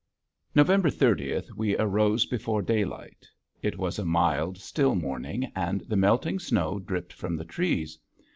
[0.55, 3.27] November thirtieth we arose before daylight.
[3.61, 7.99] It was a mild, still morning and the melting snow dripped from the trees.